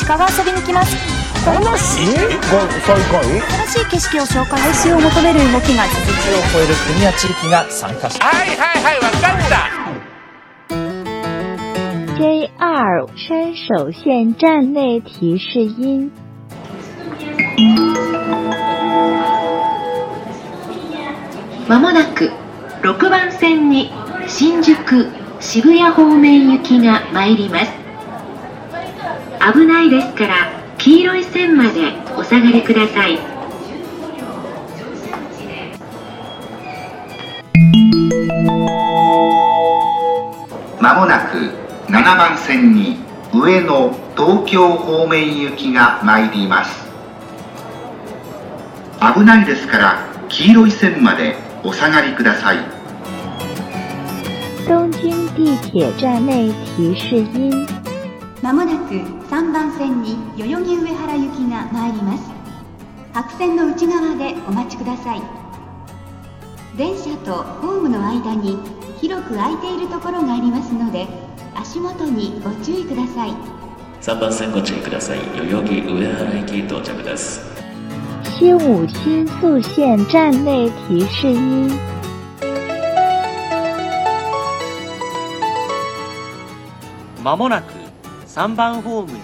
[0.00, 0.96] 日鹿が遊びに来ます。
[1.44, 4.58] 楽しいが最下位新しい景色を紹介。
[4.60, 9.70] 廃止を求める動きが続きを超える国や地域が参加しはいはいはいわかった。
[12.18, 16.10] JR 山手线站内提示音。
[21.68, 22.30] まもなく
[22.82, 23.90] 6番線に
[24.26, 25.08] 新宿
[25.40, 27.89] 渋谷方面行きが参ります
[29.52, 33.18] 危ないですから黄色い線までお下がりください。
[40.80, 41.36] まもなく
[41.88, 42.98] 7番線に
[43.34, 46.88] 上野東京方面行きが参ります。
[49.14, 52.58] 危ないですから黄色い線までお下がりください。
[54.68, 57.69] 东京地铁站内提示音。
[58.42, 62.30] まもなく3番線に代々木上原行きが参ります。
[63.12, 65.22] 白線の内側でお待ちください。
[66.76, 68.56] 電車とホームの間に
[68.98, 71.06] 広く空いているところがありますので
[71.54, 73.34] 足元にご注意ください。
[74.00, 75.18] 3番線ご注意ください。
[75.36, 77.42] 代々木上原駅到着です。
[78.38, 81.70] 新武新宿线站内提示音。
[87.22, 87.79] まもなく
[88.30, 89.20] 3番ホームに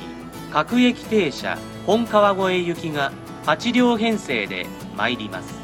[0.52, 3.12] 各駅停車本川越行きが
[3.44, 5.54] 8両編成で参ります。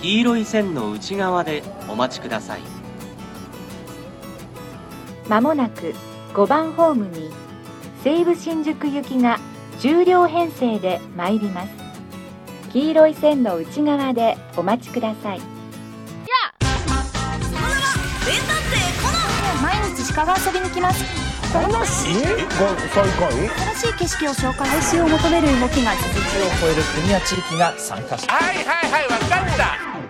[0.00, 2.62] 黄色い線の内側でお待ちください。
[5.28, 5.92] まもなく
[6.32, 7.30] 5番ホームに
[8.02, 9.38] 西武新宿行きが
[9.80, 11.68] 10両編成で参ります。
[12.72, 15.57] 黄色い線の内側でお待ちください。
[20.08, 21.04] 毎日鹿が遊びに来ます。
[21.52, 22.30] 楽しいが
[22.94, 24.68] 最下位新しい景色を紹介。
[24.68, 30.07] 廃止を求める動きが続きを超える国や地域が参加しはいはいはいわ